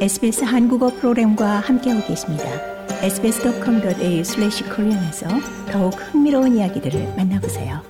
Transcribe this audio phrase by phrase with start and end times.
[0.00, 2.44] SBS 한국어 프로그램과 함께하고 계십니다.
[3.02, 5.28] sbs.com.au/korean에서
[5.70, 7.82] 더욱 흥미로운 이야기들을 만나보세요.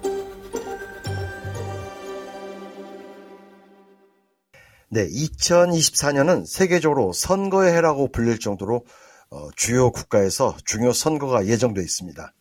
[4.88, 8.84] 네, 2024년은 세계적으로 선거의 해라고 불릴 정도로
[9.30, 12.34] 어, 주요 국가에서 중요 선거가 예정돼 있습니다.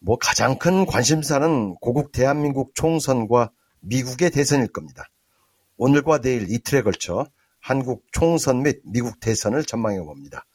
[0.00, 3.52] 뭐 가장 큰 관심사는 고국 대한민국 총선과
[3.82, 5.04] 미국의 대선일 겁니다.
[5.76, 7.28] 오늘과 내일 이틀에 걸쳐
[7.60, 10.46] 한국 총선 및 미국 대선을 전망해 봅니다.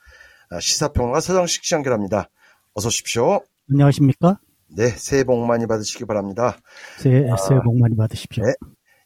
[0.50, 2.30] 아, 시사평론가 서정식 씨 연결합니다.
[2.74, 3.42] 어서 오십시오.
[3.70, 4.40] 안녕하십니까?
[4.68, 6.58] 네, 새해 복 많이 받으시기 바랍니다.
[6.98, 8.44] 새해, 새해 복 많이 받으십시오.
[8.44, 8.54] 네,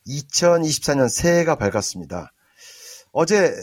[0.08, 2.32] 2024년 새해가 밝았습니다.
[3.12, 3.54] 어제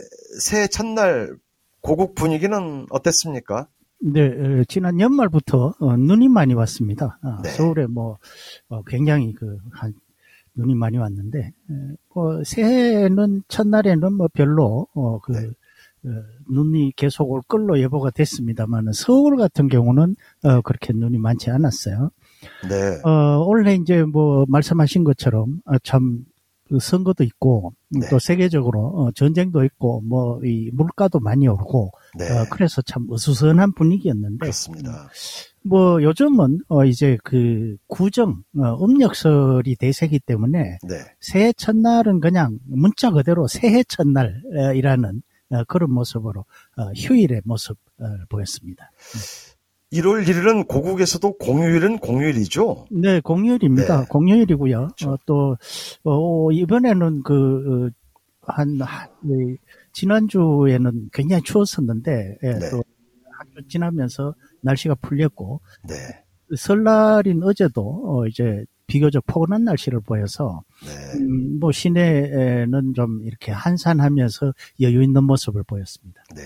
[0.40, 1.36] 새해 첫날
[1.80, 3.68] 고국 분위기는 어땠습니까?
[4.00, 7.18] 네, 지난 연말부터 어, 눈이 많이 왔습니다.
[7.22, 7.50] 아, 네.
[7.50, 8.18] 서울에 뭐
[8.68, 9.94] 어, 굉장히 그 한,
[10.56, 11.52] 눈이 많이 왔는데
[12.14, 15.46] 뭐 새해는 첫날에는 뭐 별로 어, 그 네.
[16.04, 22.10] 어, 눈이 계속 올 걸로 예보가 됐습니다만 서울 같은 경우는 어, 그렇게 눈이 많지 않았어요.
[22.68, 23.00] 네.
[23.08, 28.06] 어, 원래 이제 뭐 말씀하신 것처럼 아, 참그 선거도 있고 네.
[28.08, 32.30] 또 세계적으로 어, 전쟁도 있고 뭐 이 물가도 많이 오르고 네.
[32.30, 35.08] 어, 그래서 참 어수선한 분위기였는데 그렇습니다.
[35.68, 40.94] 뭐 요즘은 어 이제 그 구정 어, 음력설이 대세기 때문에 네.
[41.20, 46.40] 새해 첫날은 그냥 문자 그대로 새해 첫날이라는 어, 그런 모습으로
[46.76, 47.76] 어, 휴일의 모습을
[48.28, 48.90] 보였습니다.
[49.92, 52.86] 1월 1일은 고국에서도 공휴일은 공휴일이죠?
[52.90, 54.00] 네, 공휴일입니다.
[54.00, 54.06] 네.
[54.08, 54.78] 공휴일이고요.
[54.96, 55.10] 그렇죠.
[55.12, 55.56] 어, 또,
[56.04, 57.90] 어, 이번에는 그,
[58.42, 59.08] 한, 한
[59.92, 62.70] 지난주에는 굉장히 추웠었는데, 예, 네.
[62.70, 62.82] 또,
[63.68, 65.94] 지나면서 날씨가 풀렸고, 네.
[66.56, 70.92] 설날인 어제도, 어, 이제, 비교적 포근한 날씨를 보여서 네.
[71.18, 76.22] 음, 뭐 시내에는 좀 이렇게 한산하면서 여유 있는 모습을 보였습니다.
[76.34, 76.42] 네,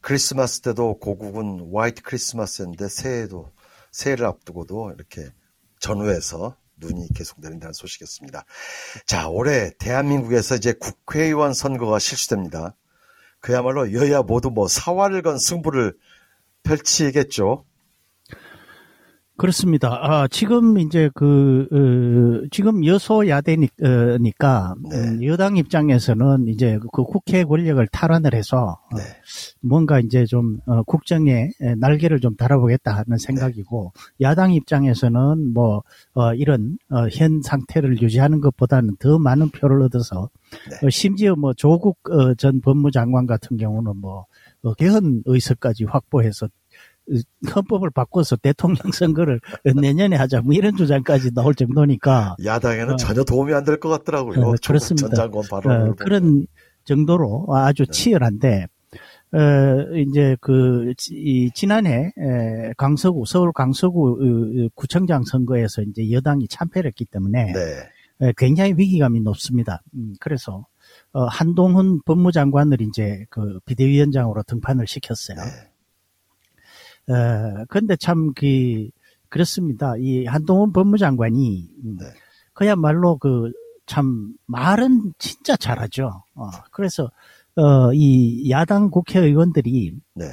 [0.00, 3.50] 크리스마스 때도 고국은 화이트 크리스마스인데 새해도
[3.90, 5.28] 새해를 앞두고도 이렇게
[5.80, 8.44] 전후에서 눈이 계속 내린다는 소식이었습니다.
[9.06, 12.76] 자, 올해 대한민국에서 이제 국회의원 선거가 실시됩니다.
[13.40, 15.96] 그야말로 여야 모두 뭐 사활을 건 승부를
[16.62, 17.64] 펼치겠죠.
[19.38, 19.98] 그렇습니다.
[20.02, 24.96] 아, 지금 이제 그, 어, 지금 여소야대니까, 네.
[24.96, 29.02] 음, 여당 입장에서는 이제 그 국회 권력을 탈환을 해서, 어, 네.
[29.60, 34.26] 뭔가 이제 좀, 어, 국정에 날개를 좀 달아보겠다 하는 생각이고, 네.
[34.26, 35.82] 야당 입장에서는 뭐,
[36.14, 40.28] 어, 이런, 어, 현 상태를 유지하는 것보다는 더 많은 표를 얻어서,
[40.70, 40.86] 네.
[40.86, 41.98] 어, 심지어 뭐 조국
[42.38, 44.26] 전 법무장관 같은 경우는 뭐,
[44.78, 46.48] 개헌 의석까지 확보해서
[47.54, 49.40] 헌법을 바꿔서 대통령 선거를
[49.74, 54.40] 내년에 하자 뭐 이런 주장까지 나올 정도니까 야당에는 어, 전혀 도움이 안 될 것 같더라고요.
[54.40, 55.08] 어, 그렇습니다.
[55.08, 56.46] 전장관 바로 어, 그런
[56.84, 57.92] 정도로 아주 네.
[57.92, 58.66] 치열한데
[59.34, 59.38] 어,
[59.96, 67.52] 이제 그, 이, 지난해, 에, 강서구, 서울 강서구 구청장 선거에서 이제 여당이 참패를 했기 때문에,
[67.54, 68.26] 네.
[68.28, 69.82] 에, 굉장히 위기감이 높습니다.
[69.94, 70.66] 음, 그래서,
[71.12, 75.36] 어, 한동훈 법무장관을 이제 그 비대위원장으로 등판을 시켰어요.
[75.36, 77.12] 네.
[77.12, 78.88] 어, 근데 참, 그,
[79.28, 79.94] 그렇습니다.
[79.98, 82.06] 이 한동훈 법무장관이, 음, 네.
[82.54, 83.52] 그야말로 그,
[83.86, 86.24] 참, 말은 진짜 잘하죠.
[86.34, 87.10] 어, 그래서,
[87.56, 90.24] 어, 이 야당 국회의원들이, 네.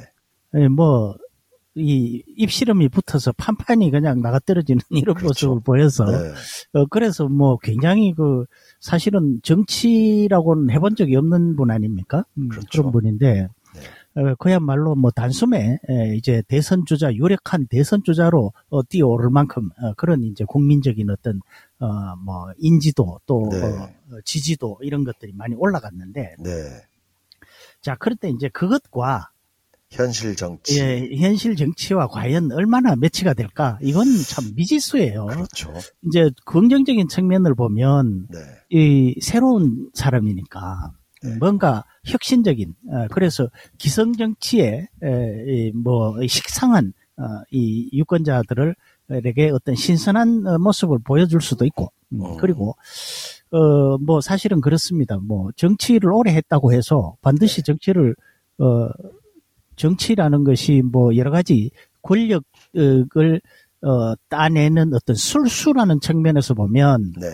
[0.54, 1.16] 에, 뭐,
[1.76, 5.48] 이 입시름이 붙어서 판판이 그냥 나가떨어지는 이런 그렇죠.
[5.50, 6.32] 모습을 보여서 네.
[6.72, 8.44] 어, 그래서 뭐 굉장히 그
[8.80, 12.24] 사실은 정치라고는 해본 적이 없는 분 아닙니까?
[12.38, 12.68] 음, 그렇죠.
[12.82, 13.48] 그런 분인데
[14.16, 15.78] 어, 그야말로 뭐 단숨에
[16.16, 21.40] 이제 대선 주자 유력한 대선 주자로 어, 뛰어오를 만큼 어, 그런 이제 국민적인 어떤
[21.78, 24.18] 어 뭐 인지도 또 네.
[24.24, 26.50] 지지도 이런 것들이 많이 올라갔는데 네.
[27.80, 29.30] 자 그럴 때 이제 그것과
[29.90, 30.80] 현실 정치.
[30.80, 33.78] 예, 현실 정치와 과연 얼마나 매치가 될까?
[33.82, 35.26] 이건 참 미지수예요.
[35.26, 35.72] 그렇죠.
[36.06, 38.38] 이제 긍정적인 측면을 보면 네.
[38.70, 40.92] 이 새로운 사람이니까
[41.24, 41.36] 네.
[41.38, 43.48] 뭔가 혁신적인 어, 그래서
[43.78, 44.86] 기성 정치에
[45.74, 48.74] 뭐 식상한 어, 이 유권자들을
[49.12, 52.76] 에게 어떤 신선한 어, 모습을 보여줄 수도 있고 음, 그리고
[53.50, 55.18] 어 뭐 사실은 그렇습니다.
[55.18, 57.62] 뭐 정치를 오래 했다고 해서 반드시 네.
[57.64, 58.14] 정치를
[58.58, 58.88] 어
[59.80, 61.70] 정치라는 것이 뭐 여러 가지
[62.02, 63.40] 권력을
[63.82, 67.26] 어 따내는 어떤 술수라는 측면에서 보면 네.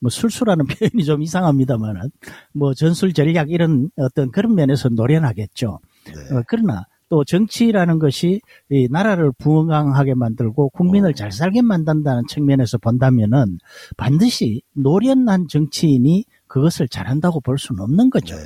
[0.00, 2.10] 뭐 술수라는 표현이 좀 이상합니다만은
[2.52, 5.78] 뭐 전술 전략 이런 어떤 그런 면에서 노련하겠죠.
[6.06, 6.36] 네.
[6.36, 8.40] 어, 그러나 또 정치라는 것이
[8.70, 11.12] 이 나라를 부강하게 만들고 국민을 어.
[11.14, 13.58] 잘 살게 만든다는 측면에서 본다면은
[13.96, 18.36] 반드시 노련한 정치인이 그것을 잘한다고 볼 수는 없는 거죠.
[18.36, 18.42] 네.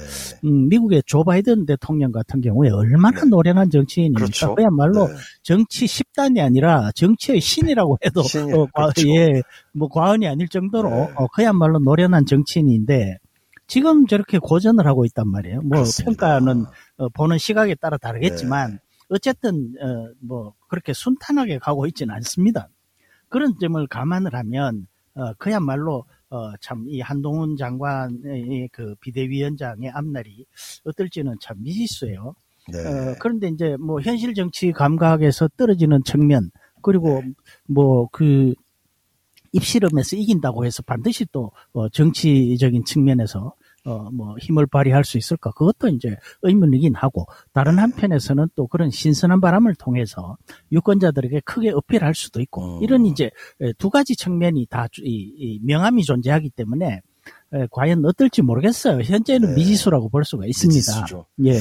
[0.49, 3.29] 음, 미국의 조 바이든 대통령 같은 경우에 얼마나 네.
[3.29, 4.19] 노련한 정치인입니까?
[4.19, 4.55] 그렇죠.
[4.55, 5.15] 그야말로 네.
[5.43, 9.09] 정치 10단이 아니라 정치의 신이라고 해도 신이- 어, 과, 그렇죠.
[9.11, 9.43] 예,
[9.75, 11.13] 뭐 과언이 아닐 정도로 네.
[11.17, 13.19] 어, 그야말로 노련한 정치인인데
[13.67, 15.61] 지금 저렇게 고전을 하고 있단 말이에요.
[15.61, 16.39] 뭐 그렇습니다.
[16.39, 16.65] 평가는
[16.97, 18.79] 어, 보는 시각에 따라 다르겠지만 네.
[19.11, 22.71] 어쨌든 어, 뭐 그렇게 순탄하게 가고 있지는 않습니다.
[23.29, 30.47] 그런 점을 감안을 하면 어, 그야말로 어, 참 이 한동훈 장관의 그 비대위원장의 앞날이
[30.85, 32.35] 어떨지는 참 미지수예요.
[32.73, 32.79] 네.
[32.79, 36.51] 어, 그런데 이제 뭐 현실 정치 감각에서 떨어지는 측면
[36.83, 37.33] 그리고 네.
[37.69, 38.55] 뭐그
[39.53, 43.55] 입실험에서 이긴다고 해서 반드시 또 어, 정치적인 측면에서
[43.89, 45.51] 어, 뭐 힘을 발휘할 수 있을까?
[45.53, 50.37] 그것도 이제 의문이긴 하고 다른 한편에서는 또 그런 신선한 바람을 통해서
[50.73, 52.83] 유권자들에게 크게 어필할 수도 있고 음.
[52.83, 53.31] 이런 이제
[53.61, 57.01] 에, 두 가지 측면이 다 이, 이 명암이 존재하기 때문에
[57.55, 59.01] 에, 과연 어떨지 모르겠어요.
[59.01, 59.55] 현재는 네.
[59.57, 60.77] 미지수라고 볼 수가 있습니다.
[60.77, 61.27] 미지수죠.
[61.45, 61.59] 예.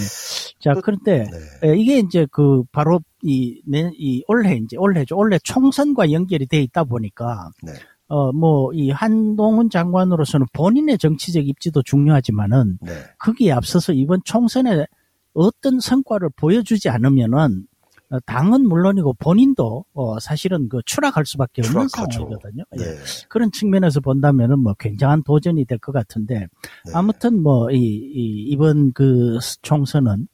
[0.59, 1.29] 자, 또- 그런데
[1.61, 1.69] 네.
[1.69, 5.15] 에, 이게 이제 그 바로 이, 내, 이 올해 이제 올해죠.
[5.17, 7.71] 올해 총선과 연결이 돼 있다 보니까 네.
[8.07, 12.91] 어, 뭐, 이 한동훈 장관으로서는 본인의 정치적 입지도 중요하지만은 네.
[13.19, 14.85] 거기에 앞서서 이번 총선에
[15.33, 17.67] 어떤 성과를 보여주지 않으면은
[18.09, 22.19] 어, 당은 물론이고 본인도 어, 사실은 그 추락할 수밖에 없는 추락하죠.
[22.19, 22.63] 상황이거든요.
[22.77, 22.81] 예.
[22.81, 22.95] 네.
[23.27, 26.39] 그런 측면에서 본다면은 뭐 굉장한 도전이 될 것 같은데
[26.85, 26.91] 네.
[26.95, 30.29] 아무튼 뭐 이 이번 그 총선은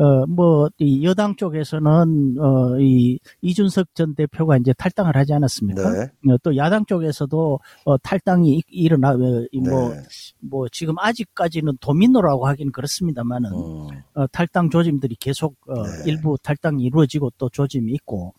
[0.00, 5.90] 어 뭐 이 여당 쪽에서는 어 이 이준석 전 대표가 이제 탈당을 하지 않았습니까?
[5.92, 6.32] 네.
[6.32, 10.02] 어, 또 야당 쪽에서도 어, 탈당이 이- 일어나 어, 이 뭐, 네.
[10.40, 13.88] 뭐 지금 아직까지는 도민노라고 하긴 그렇습니다만은 음.
[14.14, 15.90] 어, 탈당 조짐들이 계속 어, 네.
[16.06, 18.32] 일부 탈당이 이루어지고 또 조짐이 있고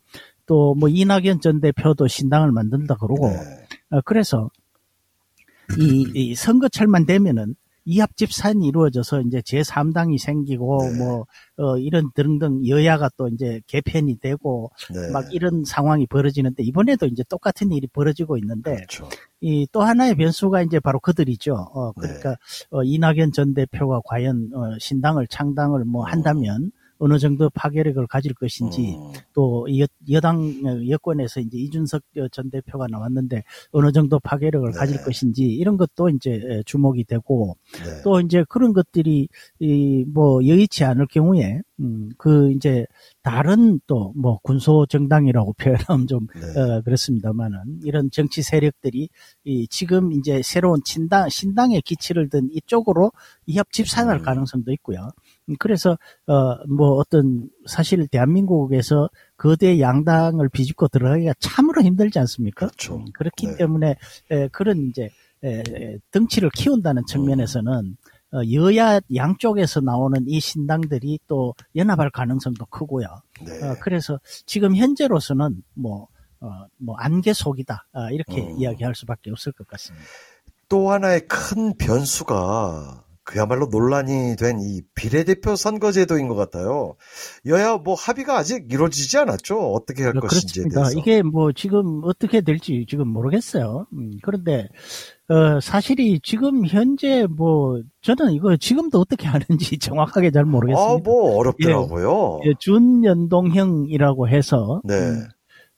[0.48, 3.38] 또 뭐 이낙연 전 대표도 신당을 만든다 그러고 네.
[3.92, 4.50] 어, 그래서
[5.80, 7.56] 이, 이 선거철만 되면은
[7.86, 10.98] 이합 집산이 이루어져서 이제 제3당이 생기고 네.
[11.00, 11.25] 뭐
[11.57, 15.12] 어, 이런 등등 여야가 또 이제 개편이 되고 네.
[15.12, 19.10] 막 이런 상황이 벌어지는데 이번에도 이제 똑같은 일이 벌어지고 있는데 그렇죠.
[19.42, 21.54] 이또 하나의 변수가 이제 바로 그들이죠.
[21.54, 22.07] 어, 네.
[22.07, 22.36] 그러니까
[22.69, 26.72] 어, 이낙연 전 대표가 과연 어, 신당을 창당을 뭐 한다면
[27.03, 29.12] 어느 정도 파괴력을 가질 것인지 음.
[29.33, 34.77] 또 여, 여당 어, 여권에서 이제 이준석 전 대표가 나왔는데 어느 정도 파괴력을 네.
[34.77, 38.01] 가질 것인지 이런 것도 이제 에, 주목이 되고 네.
[38.03, 39.27] 또 이제 그런 것들이
[39.59, 42.86] 이 뭐 여의치 않을 경우에 음그 이제
[43.24, 45.54] 다른 또 뭐 군소 정당이라고
[45.88, 46.59] 표현하면 좀 네.
[46.59, 49.09] 어, 그렇습니다만은 이런 정치 세력들이
[49.45, 53.12] 이 지금 이제 새로운 친당 신당의 기치를 든 이쪽으로
[53.47, 54.21] 이합 집산할 음.
[54.24, 55.09] 가능성도 있고요.
[55.51, 62.68] 음, 그래서 어 뭐 어떤 사실 대한민국에서 거대 양당을 비집고 들어가기가 참으로 힘들지 않습니까?
[62.68, 62.95] 그렇죠.
[62.98, 63.56] 음, 그렇기 네.
[63.57, 63.95] 때문에
[64.30, 65.09] 에, 그런 이제
[65.44, 67.98] 에, 에, 덩치를 키운다는 측면에서는
[68.33, 73.07] 어, 여야 양쪽에서 나오는 이 신당들이 또 연합할 가능성도 크고요.
[73.45, 73.63] 네.
[73.68, 76.07] 어, 그래서 지금 현재로서는 뭐,
[76.39, 77.88] 어, 뭐, 안개 속이다.
[77.92, 78.57] 아, 이렇게 음.
[78.57, 80.06] 이야기할 수밖에 없을 것 같습니다.
[80.69, 86.95] 또 하나의 큰 변수가 그야말로 논란이 된 이 비례대표 선거제도인 것 같아요.
[87.45, 89.57] 여야 뭐 합의가 아직 이루어지지 않았죠.
[89.74, 90.81] 어떻게 할 것인지에 네, 그렇습니다.
[90.81, 91.00] 대해서.
[91.00, 93.88] 이게 뭐 지금 어떻게 될지 지금 모르겠어요.
[93.94, 94.68] 음, 그런데,
[95.30, 100.92] 어, 사실이 지금 현재 뭐, 저는 이거 지금도 어떻게 하는지 정확하게 잘 모르겠습니다.
[100.94, 102.42] 아, 뭐 어렵더라고요.
[102.45, 104.95] 예, 준연동형이라고 해서, 네.
[104.95, 105.28] 음,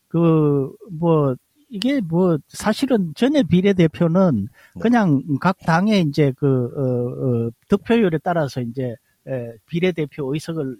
[0.07, 0.69] 그,
[0.99, 1.35] 뭐,
[1.73, 4.79] 이게 뭐, 사실은 전에 비례대표는 네.
[4.79, 8.95] 그냥 각 당의 이제 그, 어, 어, 득표율에 따라서 이제,
[9.27, 10.77] 에, 비례대표 의석을,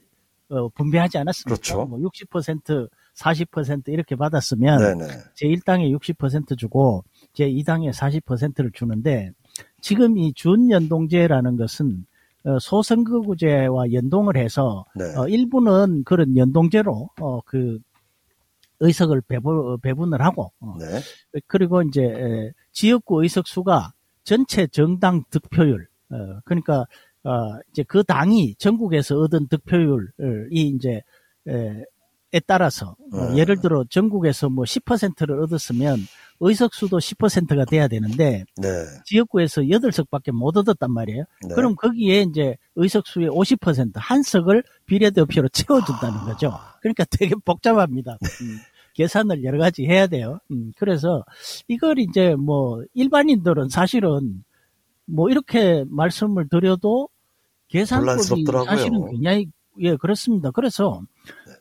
[0.50, 1.56] 어, 분배하지 않았습니까?
[1.56, 1.86] 그렇죠.
[1.86, 5.14] 뭐 60%, 40% 이렇게 받았으면, 네네.
[5.36, 9.32] 제1당에 60% 주고, 제2당에 40%를 주는데,
[9.82, 12.06] 지금 이 준연동제라는 것은,
[12.46, 15.06] 어, 소선거구제와 연동을 해서, 네.
[15.18, 17.80] 어, 일부는 그런 연동제로, 어, 그,
[18.84, 21.00] 의석을 배분, 배분을 하고, 어, 네.
[21.48, 26.86] 그리고 이제, 에, 지역구 의석 수가 전체 정당 득표율, 어, 그러니까,
[27.24, 31.02] 어, 이제 그 당이 전국에서 얻은 득표율이 이제,
[31.48, 31.84] 에,
[32.34, 33.38] 에 따라서, 어, 음.
[33.38, 36.00] 예를 들어 전국에서 뭐 10%를 얻었으면
[36.40, 38.68] 의석 수도 10%가 돼야 되는데, 네.
[39.06, 41.24] 지역구에서 8석밖에 못 얻었단 말이에요.
[41.48, 41.56] 네.
[41.56, 46.52] 그럼 거기에 이제 의석수의 50%, 한 석을 비례대표로 채워준다는 거죠.
[46.82, 48.18] 그러니까 되게 복잡합니다.
[48.94, 50.40] 음, 계산을 여러 가지 해야 돼요.
[50.52, 51.24] 음, 그래서
[51.68, 54.44] 이걸 이제 뭐 일반인들은 사실은
[55.06, 57.10] 뭐 이렇게 말씀을 드려도
[57.70, 58.20] 계산법이.
[58.66, 59.48] 사실은 굉장히
[59.80, 60.52] 예 그렇습니다.
[60.52, 61.02] 그래서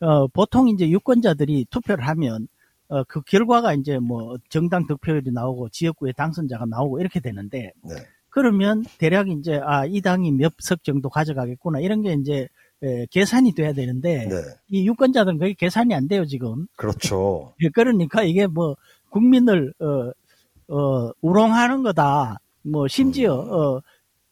[0.01, 2.49] 어, 보통 이제 유권자들이 투표를 하면
[2.89, 7.95] 어, 그 결과가 이제 뭐 정당 득표율이 나오고 지역구의 당선자가 나오고 이렇게 되는데 네.
[8.29, 12.49] 그러면 대략 이제 아 이 당이 몇 석 정도 가져가겠구나 이런 게 이제
[12.83, 14.37] 에, 계산이 돼야 되는데 네.
[14.69, 16.67] 이 유권자들은 그게 계산이 안 돼요 지금.
[16.77, 17.55] 그렇죠.
[17.63, 18.77] 예, 그러니까 이게 뭐
[19.11, 22.39] 국민을 어, 어, 우롱하는 거다.
[22.63, 23.53] 뭐 심지어 음.
[23.53, 23.83] 어,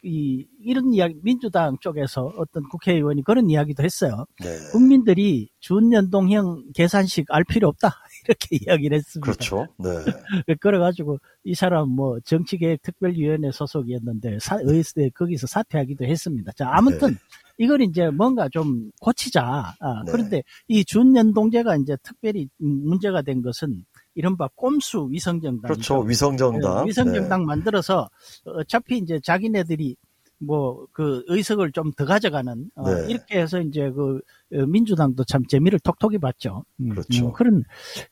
[0.02, 4.24] 이 이런 이야기 민주당 쪽에서 어떤 국회의원이 그런 이야기도 했어요.
[4.40, 4.56] 네.
[4.72, 7.94] 국민들이 준연동형 계산식 알 필요 없다
[8.26, 9.30] 이렇게 이야기를 했습니다.
[9.30, 9.66] 그렇죠.
[9.78, 9.88] 네.
[10.60, 16.52] 그래가지고 이 사람 뭐 정치계획특별위원회 소속이었는데 사, 의회 거기서 사퇴하기도 했습니다.
[16.52, 17.18] 자 아무튼
[17.60, 19.42] 이걸 이제 뭔가 좀 고치자.
[19.78, 20.10] 아, 네.
[20.10, 25.68] 그런데 이 준연동제가 이제 특별히 문제가 된 것은 이른바 꼼수 위성정당.
[25.70, 26.00] 그렇죠.
[26.00, 26.86] 위성정당.
[26.86, 28.08] 위성정당 만들어서
[28.46, 29.94] 어차피 이제 자기네들이
[30.38, 33.10] 뭐 그 의석을 좀 더 가져가는 어, 네.
[33.10, 34.22] 이렇게 해서 이제 그
[34.54, 36.64] 어, 민주당도 참 재미를 톡톡히 봤죠.
[36.80, 37.26] 음, 그렇죠.
[37.26, 37.62] 음, 그런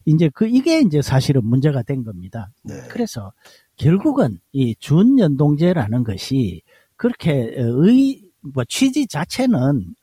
[0.05, 2.51] 이제 그 이게 이제 사실은 문제가 된 겁니다.
[2.65, 2.75] 네.
[2.91, 3.33] 그래서
[3.77, 6.61] 결국은 이 준연동제라는 것이
[6.97, 9.95] 그렇게 의, 뭐 취지 자체는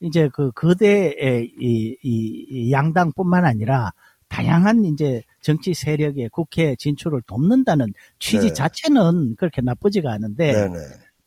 [0.00, 3.92] 이제 그 거대의 이, 이, 이 양당뿐만 아니라
[4.28, 8.52] 다양한 이제 정치 세력의 국회 진출을 돕는다는 취지 네.
[8.52, 10.68] 자체는 그렇게 나쁘지가 않은데 네.
[10.68, 10.78] 네.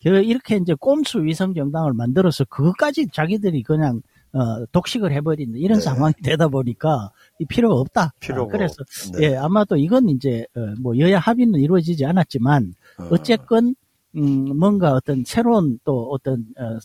[0.03, 4.01] 그 이렇게 이제 꼼수 위성 정당을 만들어서 그것까지 자기들이 그냥
[4.34, 5.84] 어, 독식을 해버리는 이런 네.
[5.84, 8.13] 상황이 되다 보니까 이 필요가 없다.
[8.20, 9.27] 필요가 어, 그래서 없- 네.
[9.32, 13.75] 예 아마도 이건 이제 어, 뭐 여야 합의는 이루어지지 않았지만 어, 어쨌건
[14.16, 16.78] 음, 뭔가 어떤 새로운 또 어떤 어,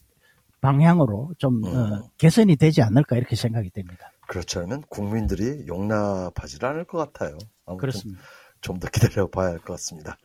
[0.61, 1.75] 방향으로 좀 음.
[1.77, 4.11] 어, 개선이 되지 않을까 이렇게 생각이 됩니다.
[4.29, 7.37] 그렇지 않으면 국민들이 용납하지 않을 것 같아요.
[7.67, 8.23] 아무튼 그렇습니다.
[8.61, 10.17] 좀 더 기다려 봐야 할 것 같습니다.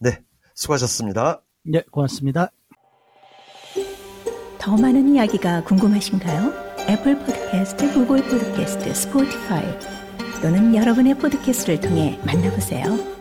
[0.00, 0.18] 네.
[0.54, 1.40] 수고하셨습니다.
[1.64, 2.50] 네, 고맙습니다.
[4.58, 6.52] 더 많은 이야기가 궁금하신가요?
[6.88, 9.64] Apple Podcast, Google Podcast, Spotify
[10.42, 13.13] 또는 여러분의 podcast를 통해 만나보세요.